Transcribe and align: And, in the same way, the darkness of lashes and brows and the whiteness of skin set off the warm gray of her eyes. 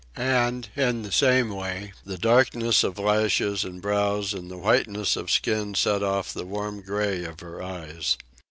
And, 0.15 0.67
in 0.75 1.03
the 1.03 1.11
same 1.11 1.49
way, 1.55 1.93
the 2.03 2.17
darkness 2.17 2.83
of 2.83 2.97
lashes 2.97 3.63
and 3.63 3.79
brows 3.79 4.33
and 4.33 4.49
the 4.49 4.57
whiteness 4.57 5.15
of 5.15 5.29
skin 5.29 5.75
set 5.75 6.01
off 6.01 6.33
the 6.33 6.43
warm 6.43 6.81
gray 6.81 7.23
of 7.23 7.41
her 7.41 7.61
eyes. 7.61 8.17